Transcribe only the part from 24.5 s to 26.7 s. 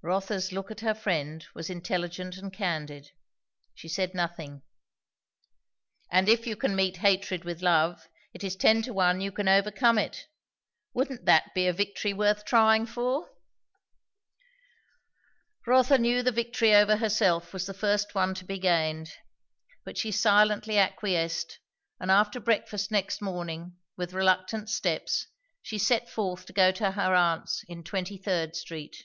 steps, she set forth to